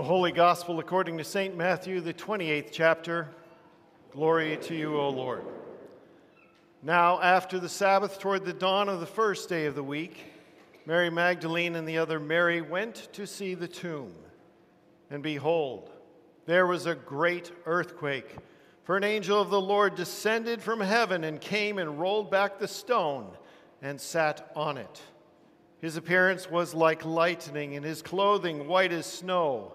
[0.00, 1.54] The Holy Gospel according to St.
[1.54, 3.28] Matthew, the 28th chapter.
[4.12, 5.44] Glory to you, O Lord.
[6.82, 10.24] Now, after the Sabbath, toward the dawn of the first day of the week,
[10.86, 14.14] Mary Magdalene and the other Mary went to see the tomb.
[15.10, 15.90] And behold,
[16.46, 18.36] there was a great earthquake,
[18.84, 22.68] for an angel of the Lord descended from heaven and came and rolled back the
[22.68, 23.28] stone
[23.82, 25.02] and sat on it.
[25.82, 29.74] His appearance was like lightning, and his clothing white as snow.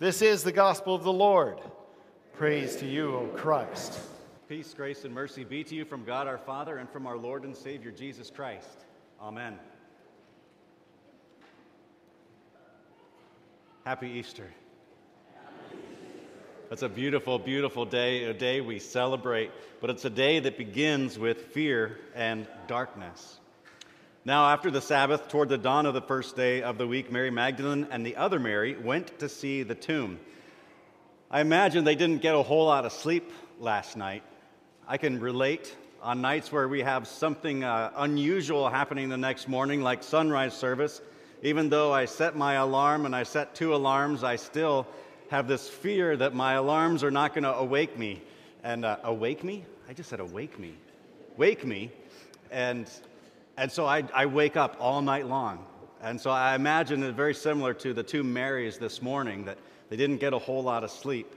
[0.00, 1.58] This is the gospel of the Lord.
[2.34, 3.98] Praise to you, O Christ.
[4.48, 7.42] Peace, grace, and mercy be to you from God our Father and from our Lord
[7.42, 8.86] and Savior Jesus Christ.
[9.20, 9.58] Amen.
[13.84, 14.46] Happy Easter.
[16.70, 21.18] It's a beautiful, beautiful day, a day we celebrate, but it's a day that begins
[21.18, 23.37] with fear and darkness.
[24.24, 27.30] Now, after the Sabbath, toward the dawn of the first day of the week, Mary
[27.30, 30.18] Magdalene and the other Mary went to see the tomb.
[31.30, 33.30] I imagine they didn't get a whole lot of sleep
[33.60, 34.22] last night.
[34.86, 39.82] I can relate on nights where we have something uh, unusual happening the next morning,
[39.82, 41.00] like sunrise service.
[41.42, 44.86] Even though I set my alarm and I set two alarms, I still
[45.30, 48.20] have this fear that my alarms are not going to awake me.
[48.64, 49.64] And uh, awake me?
[49.88, 50.74] I just said awake me.
[51.36, 51.92] Wake me.
[52.50, 52.90] And,
[53.58, 55.64] and so I, I wake up all night long.
[56.00, 59.58] And so I imagine it's very similar to the two Marys this morning, that
[59.90, 61.34] they didn't get a whole lot of sleep.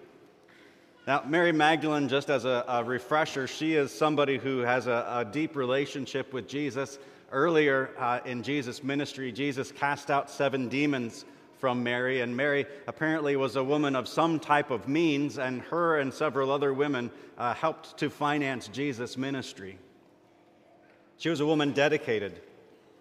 [1.08, 5.26] Now, Mary Magdalene, just as a, a refresher, she is somebody who has a, a
[5.26, 7.00] deep relationship with Jesus.
[7.32, 11.26] Earlier uh, in Jesus' ministry, Jesus cast out seven demons
[11.58, 16.00] from Mary, and Mary apparently was a woman of some type of means, and her
[16.00, 19.80] and several other women uh, helped to finance Jesus' ministry.
[21.22, 22.42] She was a woman dedicated,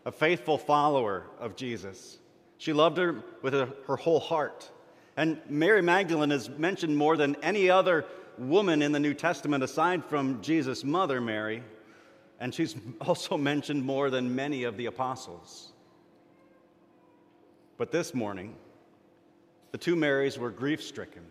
[0.04, 2.18] a faithful follower of Jesus.
[2.58, 4.70] She loved her with her, whole heart.
[5.16, 8.04] And Mary Magdalene is mentioned more than any other
[8.36, 11.62] woman in the New Testament aside from Jesus' mother, Mary.
[12.38, 15.72] And she's also mentioned more than many of the apostles.
[17.78, 18.54] But this morning,
[19.72, 21.24] the two Marys were grief stricken.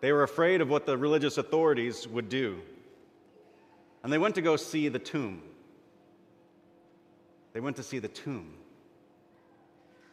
[0.00, 2.62] They were afraid of what the religious authorities would do.
[4.02, 5.42] And they went to go see the tomb.
[7.52, 8.54] They went to see the tomb.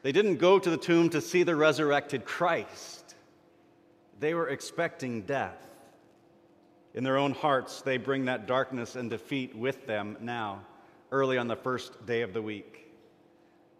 [0.03, 3.15] They didn't go to the tomb to see the resurrected Christ,
[4.19, 5.63] they were expecting death.
[6.93, 10.61] In their own hearts, they bring that darkness and defeat with them now,
[11.11, 12.89] early on the first day of the week.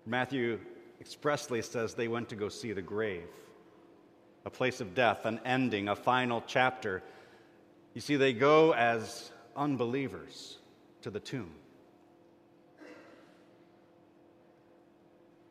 [0.06, 0.60] Matthew
[1.02, 3.28] expressly says they went to go see the grave,
[4.46, 7.02] a place of death, an ending, a final chapter.
[7.96, 10.58] You see, they go as unbelievers
[11.02, 11.52] to the tomb.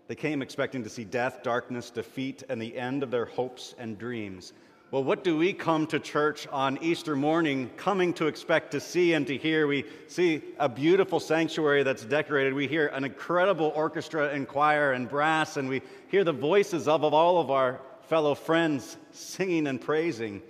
[0.08, 3.98] They came expecting to see death, darkness, defeat, and the end of their hopes and
[3.98, 4.52] dreams.
[4.92, 9.14] Well, what do we come to church on Easter morning coming to expect to see
[9.14, 9.66] and to hear?
[9.66, 12.54] We see a beautiful sanctuary that's decorated.
[12.54, 17.02] We hear an incredible orchestra and choir and brass, and we hear the voices of,
[17.02, 20.40] of all of our fellow friends singing and praising.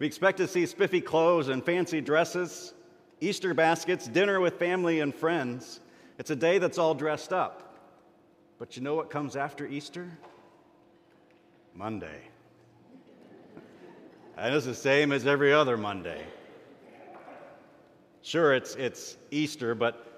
[0.00, 2.74] We expect to see spiffy clothes and fancy dresses,
[3.20, 5.78] Easter baskets, dinner with family and friends.
[6.18, 7.73] It's a day that's all dressed up.
[8.58, 10.10] But you know what comes after Easter?
[11.74, 12.20] Monday.
[14.36, 16.22] And it's the same as every other Monday.
[18.22, 20.14] Sure, it's, it's Easter, but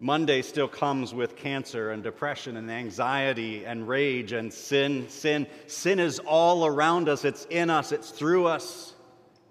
[0.00, 5.06] Monday still comes with cancer and depression and anxiety and rage and sin.
[5.08, 8.94] Sin, sin is all around us, it's in us, it's through us,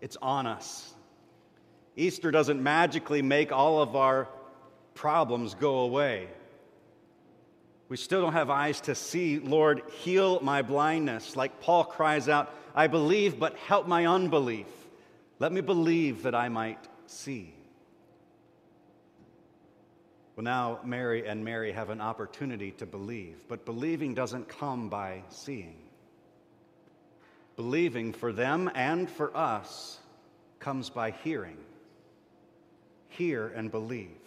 [0.02, 0.94] it's on us.
[1.96, 4.30] Easter doesn't magically make all of our
[4.94, 6.28] problems go away.
[7.90, 9.40] We still don't have eyes to see.
[9.40, 11.36] Lord, heal my blindness.
[11.36, 14.68] Like Paul cries out, I believe, but help my unbelief.
[15.40, 17.54] Let me believe that I might see.
[20.36, 25.24] Well, now Mary and Mary have an opportunity to believe, but believing doesn't come by
[25.30, 25.78] seeing.
[27.56, 29.98] Believing for them and for us
[30.60, 31.58] comes by hearing.
[33.10, 34.27] Hear and believe.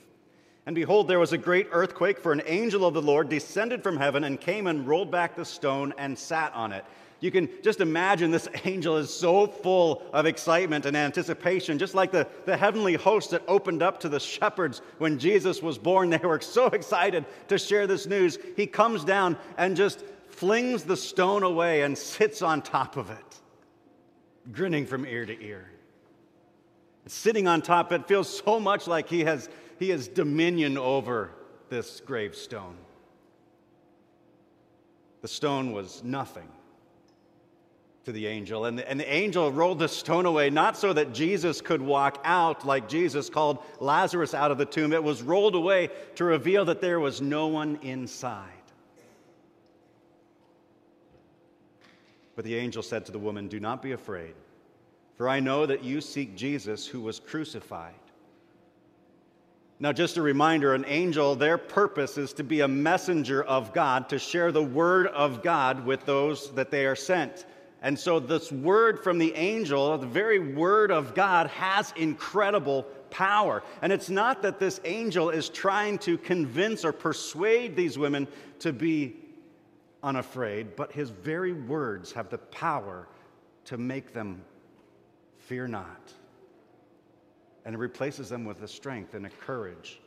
[0.67, 3.97] And behold, there was a great earthquake, for an angel of the Lord descended from
[3.97, 6.85] heaven and came and rolled back the stone and sat on it.
[7.21, 12.11] You can just imagine this angel is so full of excitement and anticipation, just like
[12.11, 16.11] the, the heavenly host that opened up to the shepherds when Jesus was born.
[16.21, 18.39] They were so excited to share this news.
[18.57, 23.41] He comes down and just flings the stone away and sits on top of it,
[24.53, 25.71] grinning from ear to ear.
[27.07, 29.49] Sitting on top, it feels so much like he has,
[29.79, 31.31] he has dominion over
[31.69, 32.77] this gravestone.
[35.23, 36.49] The stone was nothing
[38.05, 41.13] to the angel, and the, and the angel rolled the stone away, not so that
[41.13, 44.93] Jesus could walk out like Jesus called Lazarus out of the tomb.
[44.93, 48.49] It was rolled away to reveal that there was no one inside.
[52.37, 54.35] But the angel said to the woman, Do not be afraid,
[55.21, 57.93] for I know that you seek Jesus who was crucified.
[59.79, 64.09] Now, just a reminder an angel, their purpose is to be a messenger of God,
[64.09, 67.45] to share the word of God with those that they are sent.
[67.83, 73.63] And so, this word from the angel, the very word of God, has incredible power.
[73.83, 78.27] And it's not that this angel is trying to convince or persuade these women
[78.61, 79.17] to be
[80.03, 83.07] unafraid, but his very words have the power
[83.67, 84.41] to make them
[85.51, 86.13] fear not.
[87.67, 90.01] And it replaces them with a strength and a courage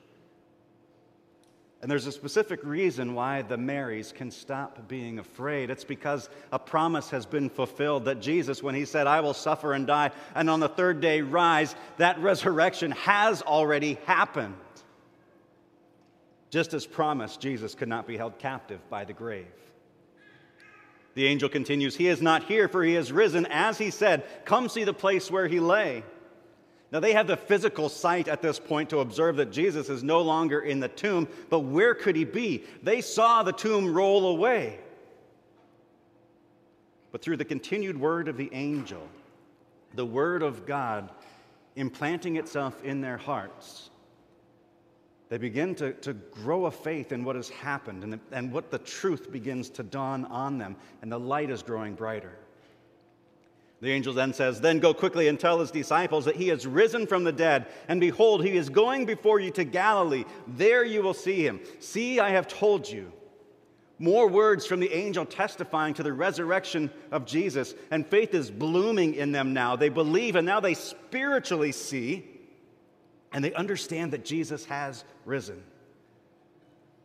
[1.84, 5.70] and there's a specific reason why the Marys can stop being afraid.
[5.70, 9.74] It's because a promise has been fulfilled that Jesus, when he said, I will suffer
[9.74, 14.56] and die, and on the third day rise, that resurrection has already happened.
[16.52, 19.48] Just as promised, Jesus could not be held captive by the grave.
[21.16, 24.24] The angel continues, He is not here, for he has risen, as he said.
[24.46, 26.04] Come see the place where he lay.
[26.92, 30.22] Now, they have the physical sight at this point to observe that Jesus is no
[30.22, 32.64] longer in the tomb, but where could he be?
[32.84, 34.80] They saw the tomb roll away.
[37.12, 39.08] But through the continued word of the angel,
[39.96, 41.12] the word of God
[41.76, 43.90] implanting itself in their hearts,
[45.34, 48.78] they begin to, to grow a faith in what has happened and, and what the
[48.78, 52.38] truth begins to dawn on them, and the light is growing brighter.
[53.82, 57.08] The angel then says, Then go quickly and tell his disciples that he has risen
[57.08, 60.26] from the dead, and behold, he is going before you to Galilee.
[60.46, 61.62] There you will see him.
[61.80, 63.12] See, I have told you.
[63.98, 69.16] More words from the angel testifying to the resurrection of Jesus, and faith is blooming
[69.16, 69.78] in them now.
[69.78, 72.33] They believe, and now they spiritually see,
[73.34, 75.62] and they understand that Jesus has risen.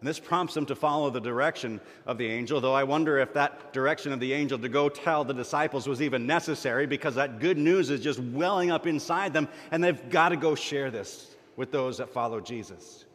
[0.00, 3.32] And this prompts them to follow the direction of the angel, though I wonder if
[3.32, 7.40] that direction of the angel to go tell the disciples was even necessary because that
[7.40, 11.34] good news is just welling up inside them, and they've got to go share this
[11.56, 13.06] with those that follow Jesus.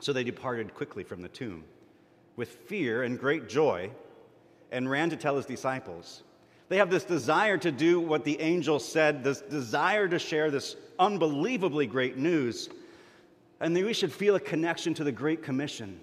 [0.00, 1.62] So they departed quickly from the tomb
[2.34, 3.90] with fear and great joy
[4.72, 6.24] and ran to tell his disciples.
[6.72, 10.74] They have this desire to do what the angel said, this desire to share this
[10.98, 12.70] unbelievably great news
[13.60, 16.00] and we should feel a connection to the Great Commission,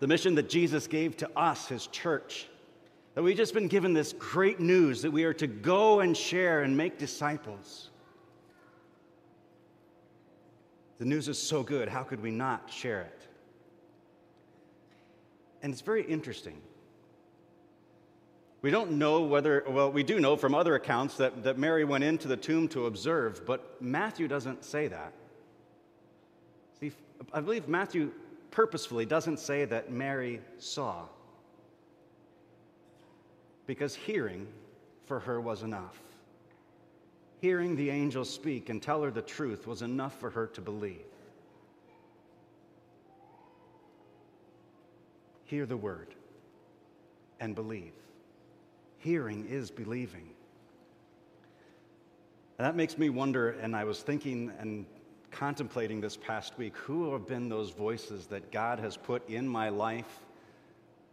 [0.00, 2.48] the mission that Jesus gave to us, his church.
[3.14, 6.64] That we've just been given this great news that we are to go and share
[6.64, 7.90] and make disciples.
[10.98, 13.28] The news is so good, how could we not share it?
[15.62, 16.60] And it's very interesting.
[18.64, 22.02] We don't know whether, well, we do know from other accounts that, that Mary went
[22.02, 25.12] into the tomb to observe, but Matthew doesn't say that.
[26.80, 26.90] See,
[27.34, 28.10] I believe Matthew
[28.50, 31.04] purposefully doesn't say that Mary saw,
[33.66, 34.48] because hearing
[35.04, 36.00] for her was enough.
[37.42, 41.04] Hearing the angel speak and tell her the truth was enough for her to believe.
[45.44, 46.14] Hear the word
[47.40, 47.92] and believe.
[49.04, 50.30] Hearing is believing.
[52.58, 54.86] And that makes me wonder, and I was thinking and
[55.30, 59.68] contemplating this past week who have been those voices that God has put in my
[59.68, 60.20] life?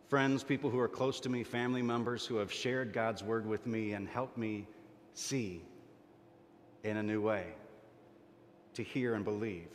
[0.08, 3.68] Friends, people who are close to me, family members who have shared God's word with
[3.68, 4.68] me and helped me
[5.14, 5.62] see
[6.86, 7.48] in a new way,
[8.74, 9.68] to hear and believe.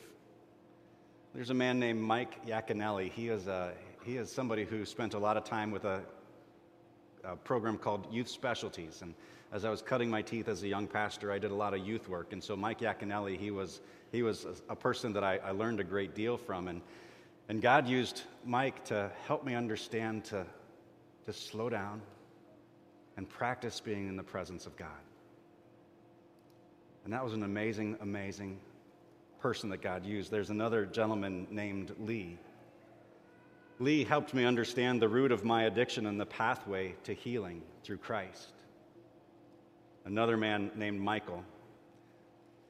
[1.35, 3.11] There's a man named Mike Yaconelli.
[3.13, 6.01] He is, a, he is somebody who spent a lot of time with a,
[7.27, 9.03] a program called Youth Specialties.
[9.03, 9.15] And
[9.53, 11.87] as I was cutting my teeth as a young pastor, I did a lot of
[11.87, 12.33] youth work.
[12.33, 13.81] And so Mike Yaconelli, he was,
[14.13, 16.69] he was a, a person that I, I learned a great deal from.
[16.69, 16.81] And,
[17.49, 20.47] and God used Mike to help me understand to,
[21.27, 22.01] to slow down
[23.17, 24.89] and practice being in the presence of God.
[27.05, 28.59] And that was an amazing, amazing
[29.41, 30.31] person that God used.
[30.31, 32.37] There's another gentleman named Lee.
[33.79, 37.99] Lee helped me understand the root of my addiction and the pathway to healing through
[37.99, 38.49] Christ.
[40.05, 41.45] Another man named Michael.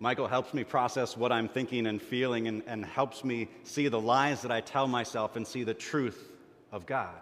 [0.00, 4.00] Michael helps me process what I'm thinking and feeling and, and helps me see the
[4.00, 6.32] lies that I tell myself and see the truth
[6.72, 7.14] of God.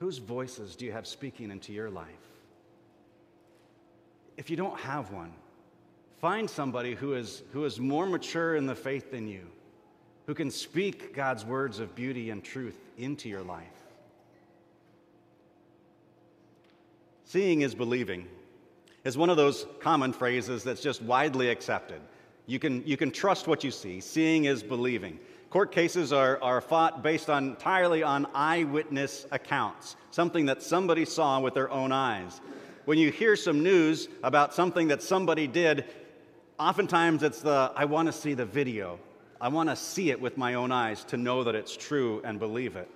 [0.00, 2.08] Whose voices do you have speaking into your life?
[4.36, 5.32] If you don't have one,
[6.20, 9.46] find somebody who is, who is more mature in the faith than you
[10.32, 13.66] who can speak God's words of beauty and truth into your life.
[17.26, 18.26] Seeing is believing
[19.04, 22.00] is one of those common phrases that's just widely accepted.
[22.46, 24.00] You can, you can trust what you see.
[24.00, 25.20] Seeing is believing.
[25.50, 31.40] Court cases are, are fought based on, entirely on eyewitness accounts, something that somebody saw
[31.40, 32.40] with their own eyes.
[32.86, 35.84] When you hear some news about something that somebody did,
[36.58, 38.98] oftentimes it's the, I want to see the video
[39.42, 42.38] I want to see it with my own eyes to know that it's true and
[42.38, 42.88] believe it.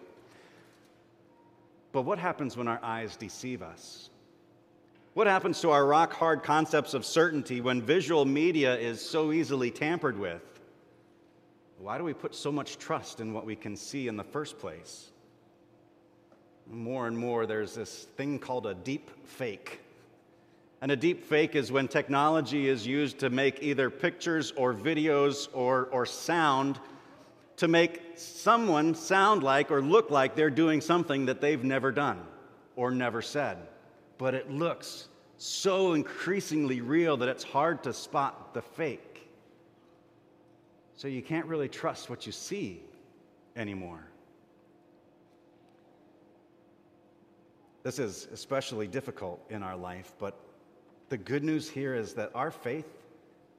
[1.91, 4.11] But what happens when our eyes deceive us?
[5.15, 9.73] What happens to our rock hard concepts of certainty when visual media is so easily
[9.73, 10.43] tampered with?
[11.79, 14.57] Why do we put so much trust in what we can see in the first
[14.57, 15.11] place?
[16.71, 19.81] More and more, there's this thing called a deep fake
[20.87, 25.49] and a deep fake is when technology is used to make either pictures or videos
[25.53, 26.79] or, or sound
[27.57, 32.21] to make someone sound like or look like they're doing something that they've never done
[32.77, 33.59] or never said.
[34.17, 39.29] But it looks so increasingly real that it's hard to spot the fake.
[40.95, 42.81] So you can't really trust what you see
[43.57, 44.07] anymore.
[47.83, 50.46] This is especially difficult in our life, but
[51.09, 52.87] the good news here is that our faith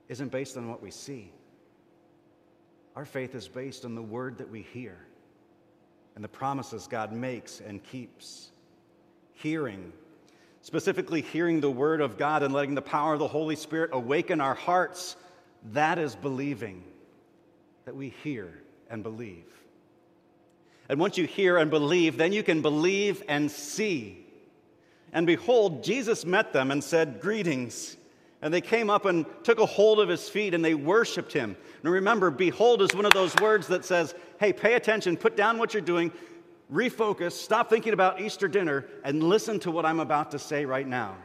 [0.09, 1.31] isn't based on what we see.
[2.95, 4.97] Our faith is based on the word that we hear
[6.15, 8.49] and the promises God makes and keeps.
[9.33, 9.93] Hearing,
[10.61, 14.41] specifically hearing the word of God and letting the power of the Holy Spirit awaken
[14.41, 15.15] our hearts,
[15.73, 16.83] that is believing
[17.85, 18.51] that we hear
[18.89, 19.45] and believe.
[20.89, 24.26] And once you hear and believe, then you can believe and see
[25.13, 27.97] and behold, Jesus met them and said, Greetings.
[28.41, 31.57] And they came up and took a hold of his feet and they worshiped him.
[31.83, 35.57] And remember, behold is one of those words that says, hey, pay attention, put down
[35.57, 36.11] what you're doing,
[36.71, 40.87] refocus, stop thinking about Easter dinner, and listen to what I'm about to say right
[40.87, 41.15] now.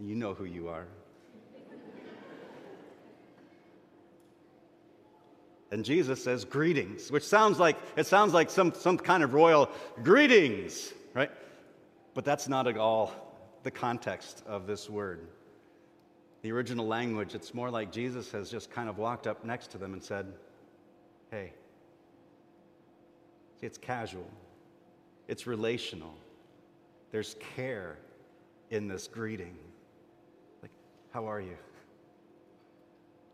[0.00, 0.86] You know who you are.
[5.70, 9.70] and Jesus says, Greetings, which sounds like it sounds like some, some kind of royal
[10.02, 11.30] greetings, right?
[12.14, 13.12] But that's not at all
[13.64, 15.26] the context of this word.
[16.42, 19.78] The original language, it's more like Jesus has just kind of walked up next to
[19.78, 20.32] them and said,
[21.30, 21.52] Hey.
[23.60, 24.28] See, it's casual,
[25.28, 26.14] it's relational.
[27.10, 27.98] There's care
[28.70, 29.56] in this greeting.
[30.62, 30.72] Like,
[31.12, 31.56] how are you?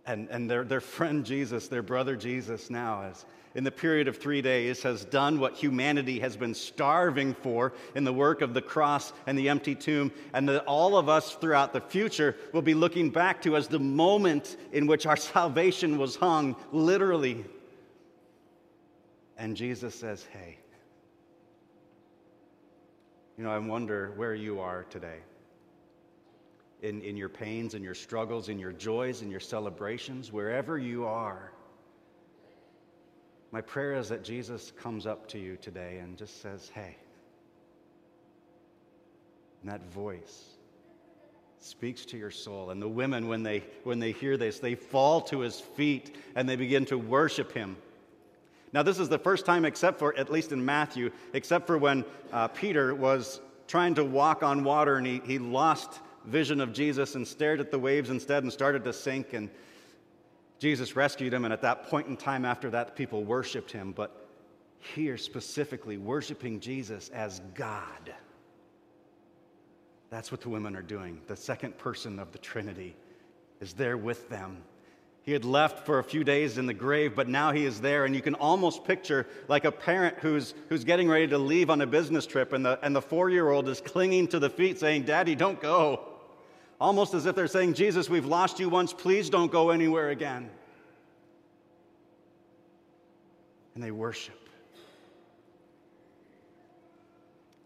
[0.06, 4.16] And, and their, their friend Jesus, their brother Jesus, now, as in the period of
[4.16, 8.62] three days has done what humanity has been starving for in the work of the
[8.62, 12.74] cross and the empty tomb, and that all of us throughout the future will be
[12.74, 17.44] looking back to as the moment in which our salvation was hung, literally.
[19.36, 20.58] And Jesus says, Hey,
[23.36, 25.18] you know, I wonder where you are today.
[26.82, 31.04] In, in your pains and your struggles, in your joys and your celebrations, wherever you
[31.04, 31.52] are.
[33.52, 36.96] My prayer is that Jesus comes up to you today and just says, Hey.
[39.62, 40.44] And that voice
[41.58, 42.70] speaks to your soul.
[42.70, 46.48] And the women, when they, when they hear this, they fall to his feet and
[46.48, 47.76] they begin to worship him.
[48.72, 52.04] Now, this is the first time, except for, at least in Matthew, except for when
[52.32, 57.14] uh, Peter was trying to walk on water and he, he lost vision of Jesus
[57.14, 59.32] and stared at the waves instead and started to sink.
[59.32, 59.50] And
[60.58, 63.92] Jesus rescued him, and at that point in time after that, people worshiped him.
[63.92, 64.28] But
[64.78, 68.14] here specifically, worshiping Jesus as God.
[70.10, 71.20] That's what the women are doing.
[71.26, 72.96] The second person of the Trinity
[73.60, 74.62] is there with them.
[75.22, 78.06] He had left for a few days in the grave, but now he is there,
[78.06, 81.80] and you can almost picture like a parent who's, who's getting ready to leave on
[81.82, 84.80] a business trip, and the, and the four year old is clinging to the feet,
[84.80, 86.09] saying, Daddy, don't go.
[86.80, 90.48] Almost as if they're saying, Jesus, we've lost you once, please don't go anywhere again.
[93.74, 94.36] And they worship.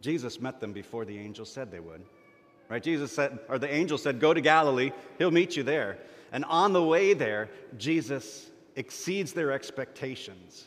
[0.01, 2.03] Jesus met them before the angel said they would.
[2.69, 2.83] Right?
[2.83, 5.99] Jesus said, or the angel said, Go to Galilee, he'll meet you there.
[6.33, 10.65] And on the way there, Jesus exceeds their expectations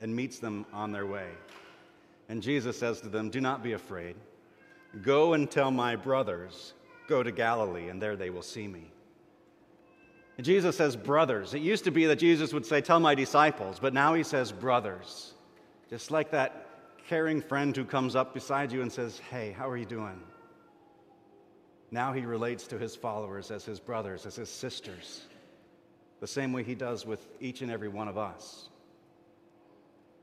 [0.00, 1.28] and meets them on their way.
[2.28, 4.14] And Jesus says to them, Do not be afraid.
[5.02, 6.72] Go and tell my brothers,
[7.06, 8.90] go to Galilee, and there they will see me.
[10.36, 11.54] And Jesus says, brothers.
[11.54, 14.52] It used to be that Jesus would say, Tell my disciples, but now he says,
[14.52, 15.32] brothers.
[15.88, 16.66] Just like that
[17.08, 20.20] caring friend who comes up beside you and says, Hey, how are you doing?
[21.90, 25.24] Now he relates to his followers as his brothers, as his sisters,
[26.20, 28.68] the same way he does with each and every one of us.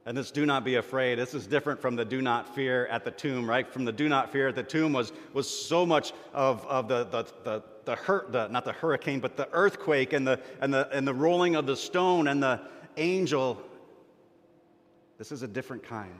[0.05, 3.05] And this do not be afraid, this is different from the do not fear at
[3.05, 3.71] the tomb, right?
[3.71, 7.05] From the do not fear at the tomb was, was so much of, of the,
[7.05, 10.89] the, the, the, hurt, the, not the hurricane, but the earthquake and the, and, the,
[10.91, 12.59] and the rolling of the stone and the
[12.97, 13.61] angel.
[15.17, 16.11] This is a different kind.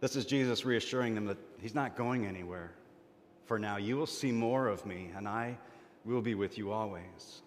[0.00, 2.72] This is Jesus reassuring them that he's not going anywhere
[3.46, 3.78] for now.
[3.78, 5.56] You will see more of me, and I
[6.04, 7.40] will be with you always.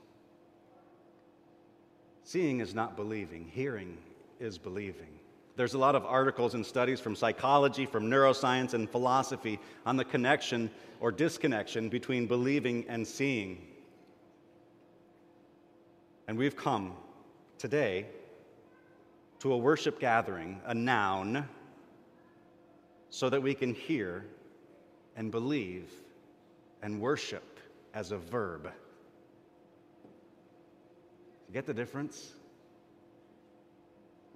[2.24, 4.00] Seeing is not believing, hearing
[4.40, 5.20] is believing.
[5.56, 10.04] There's a lot of articles and studies from psychology, from neuroscience, and philosophy on the
[10.04, 13.66] connection or disconnection between believing and seeing.
[16.28, 16.94] And we've come
[17.58, 18.08] today
[19.40, 21.48] to a worship gathering, a noun,
[23.10, 24.26] so that we can hear
[25.16, 25.90] and believe
[26.82, 27.60] and worship
[27.94, 28.70] as a verb.
[31.54, 32.34] Get the difference?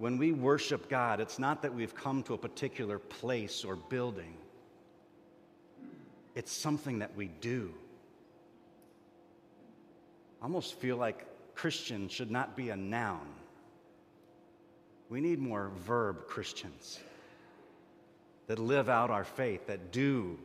[0.00, 4.34] When we worship God, it's not that we've come to a particular place or building,
[6.34, 7.70] it's something that we do.
[10.40, 13.28] I almost feel like Christian should not be a noun.
[15.10, 16.98] We need more verb Christians
[18.46, 20.38] that live out our faith, that do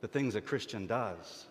[0.00, 1.44] the things a Christian does,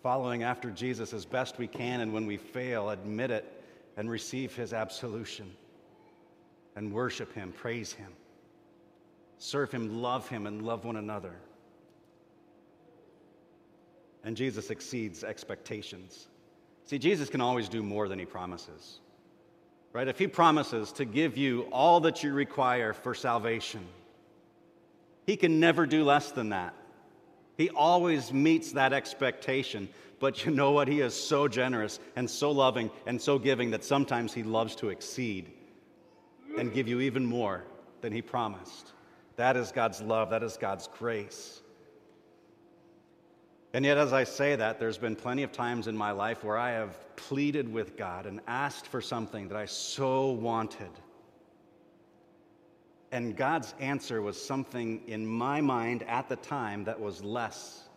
[0.00, 3.64] following after Jesus as best we can, and when we fail, admit it
[3.96, 5.50] and receive his absolution,
[6.80, 8.10] and worship him, praise him,
[9.36, 11.34] serve him, love him, and love one another.
[14.24, 16.28] And Jesus exceeds expectations.
[16.86, 18.98] See, Jesus can always do more than he promises.
[19.92, 20.08] Right?
[20.08, 23.86] If he promises to give you all that you require for salvation,
[25.26, 26.74] he can never do less than that.
[27.58, 29.90] He always meets that expectation.
[30.18, 30.88] But you know what?
[30.88, 34.88] He is so generous and so loving and so giving that sometimes he loves to
[34.88, 35.50] exceed
[36.60, 37.64] and give you even more
[38.00, 38.92] than he promised.
[39.36, 41.60] That is God's love, that is God's grace.
[43.72, 46.58] And yet, as I say that, there's been plenty of times in my life where
[46.58, 50.90] I have pleaded with God and asked for something that I so wanted
[53.12, 57.88] and God's answer was something in my mind at the time that was less.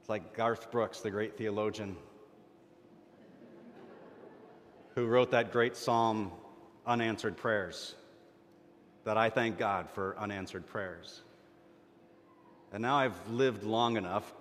[0.00, 1.96] It's like Garth Brooks, the great theologian,
[4.94, 6.30] who wrote that great psalm,
[6.86, 7.94] Unanswered Prayers,
[9.04, 11.22] that I thank God for unanswered prayers.
[12.72, 14.32] And now I've lived long enough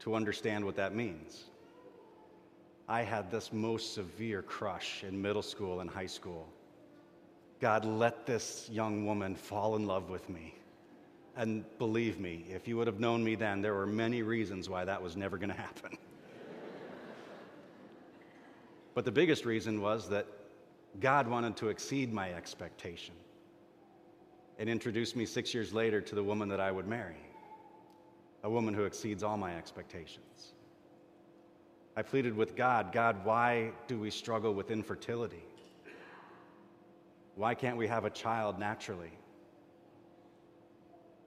[0.00, 1.44] to understand what that means.
[2.88, 6.48] I had this most severe crush in middle school and high school
[7.62, 10.52] God, let this young woman fall in love with me.
[11.36, 14.84] And believe me, if you would have known me then, there were many reasons why
[14.84, 15.96] that was never going to happen.
[18.94, 20.26] but the biggest reason was that
[21.00, 23.14] God wanted to exceed my expectation
[24.58, 27.16] and introduced me six years later to the woman that I would marry,
[28.42, 30.52] a woman who exceeds all my expectations.
[31.96, 35.44] I pleaded with God God, why do we struggle with infertility?
[37.34, 39.12] Why can't we have a child naturally?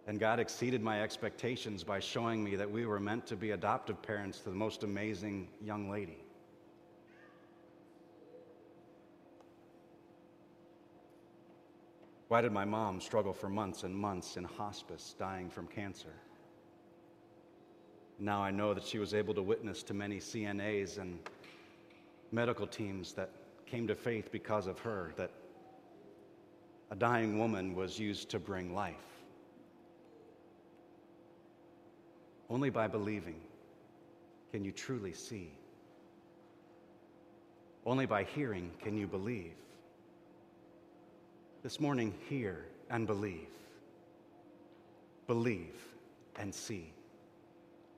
[0.08, 4.02] And God exceeded my expectations by showing me that we were meant to be adoptive
[4.04, 6.25] parents to the most amazing young lady.
[12.28, 16.14] Why did my mom struggle for months and months in hospice, dying from cancer?
[18.18, 21.20] Now I know that she was able to witness to many CNAs and
[22.32, 23.30] medical teams that
[23.68, 25.30] came to faith because of her, that
[26.92, 28.96] a dying woman was used to bring life.
[32.50, 33.42] Only by believing
[34.52, 35.52] can you truly see.
[37.86, 39.54] Only by hearing can you believe.
[41.66, 43.48] This morning, hear and believe.
[45.26, 45.82] Believe
[46.38, 46.94] and see.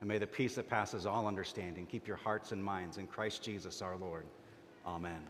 [0.00, 3.42] And may the peace that passes all understanding keep your hearts and minds in Christ
[3.42, 4.24] Jesus our Lord.
[4.86, 5.20] Amen.